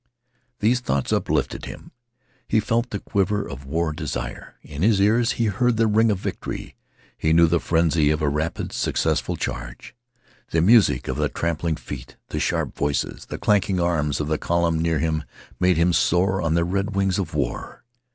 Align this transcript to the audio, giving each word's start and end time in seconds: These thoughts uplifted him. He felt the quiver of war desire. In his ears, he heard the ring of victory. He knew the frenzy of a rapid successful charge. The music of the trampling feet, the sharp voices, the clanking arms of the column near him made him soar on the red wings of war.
These 0.61 0.79
thoughts 0.79 1.13
uplifted 1.13 1.65
him. 1.65 1.91
He 2.47 2.59
felt 2.59 2.89
the 2.89 2.97
quiver 2.97 3.47
of 3.47 3.67
war 3.67 3.93
desire. 3.93 4.55
In 4.63 4.81
his 4.81 4.99
ears, 4.99 5.33
he 5.33 5.45
heard 5.45 5.77
the 5.77 5.85
ring 5.85 6.09
of 6.09 6.17
victory. 6.17 6.75
He 7.15 7.33
knew 7.33 7.45
the 7.45 7.59
frenzy 7.59 8.09
of 8.09 8.19
a 8.19 8.27
rapid 8.27 8.73
successful 8.73 9.35
charge. 9.35 9.93
The 10.49 10.59
music 10.61 11.07
of 11.07 11.17
the 11.17 11.29
trampling 11.29 11.75
feet, 11.75 12.15
the 12.29 12.39
sharp 12.39 12.75
voices, 12.75 13.27
the 13.27 13.37
clanking 13.37 13.79
arms 13.79 14.19
of 14.19 14.27
the 14.27 14.39
column 14.39 14.79
near 14.81 14.97
him 14.97 15.23
made 15.59 15.77
him 15.77 15.93
soar 15.93 16.41
on 16.41 16.55
the 16.55 16.65
red 16.65 16.95
wings 16.95 17.19
of 17.19 17.35
war. 17.35 17.83